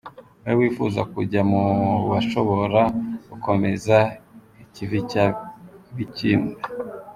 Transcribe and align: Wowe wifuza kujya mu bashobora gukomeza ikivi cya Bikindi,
Wowe 0.43 0.53
wifuza 0.59 1.01
kujya 1.13 1.41
mu 1.51 1.63
bashobora 2.09 2.81
gukomeza 3.29 3.97
ikivi 4.63 4.99
cya 5.11 5.25
Bikindi, 5.95 6.53